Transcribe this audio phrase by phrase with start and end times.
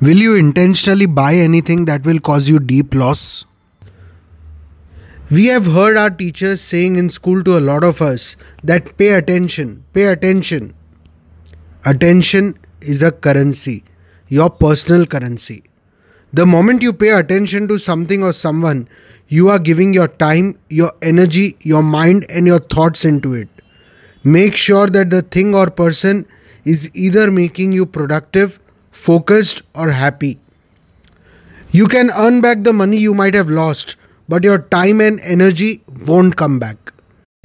[0.00, 3.46] Will you intentionally buy anything that will cause you deep loss?
[5.28, 9.14] We have heard our teachers saying in school to a lot of us that pay
[9.14, 10.72] attention, pay attention.
[11.84, 13.82] Attention is a currency,
[14.28, 15.64] your personal currency.
[16.32, 18.88] The moment you pay attention to something or someone,
[19.26, 23.48] you are giving your time, your energy, your mind, and your thoughts into it.
[24.22, 26.24] Make sure that the thing or person
[26.64, 28.60] is either making you productive
[29.06, 30.38] focused, or happy.
[31.70, 33.96] You can earn back the money you might have lost,
[34.28, 36.92] but your time and energy won't come back.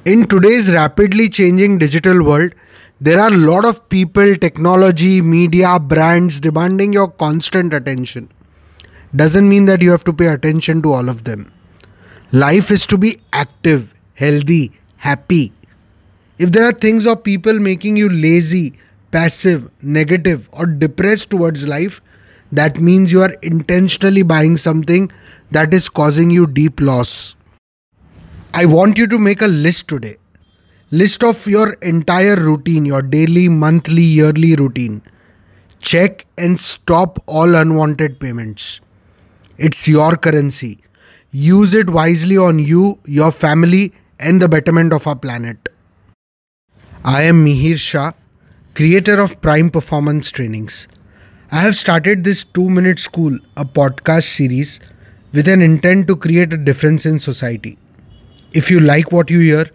[0.04, 2.54] In today's rapidly changing digital world,
[3.00, 8.30] there are a lot of people, technology, media, brands demanding your constant attention.
[9.14, 11.52] Doesn't mean that you have to pay attention to all of them.
[12.32, 15.52] Life is to be active, healthy, happy.
[16.38, 18.72] If there are things or people making you lazy,
[19.14, 22.00] passive, negative, or depressed towards life,
[22.52, 25.10] that means you are intentionally buying something
[25.50, 27.34] that is causing you deep loss.
[28.54, 30.16] I want you to make a list today.
[30.90, 35.02] List of your entire routine, your daily, monthly, yearly routine.
[35.80, 38.80] Check and stop all unwanted payments.
[39.58, 40.80] It's your currency.
[41.30, 45.68] Use it wisely on you, your family, and the betterment of our planet.
[47.04, 48.12] I am Mihir Shah
[48.74, 50.88] creator of Prime Performance Trainings.
[51.52, 54.80] I have started this 2 minute school, a podcast series
[55.32, 57.78] with an intent to create a difference in society.
[58.52, 59.66] If you like what you hear,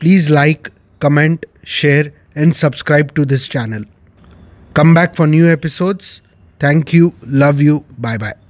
[0.00, 3.84] please like, comment, share, and subscribe to this channel.
[4.74, 6.20] Come back for new episodes.
[6.60, 8.43] Thank you, love you, bye bye.